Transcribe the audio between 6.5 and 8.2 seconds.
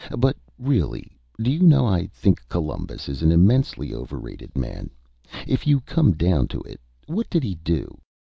to it, what did he do?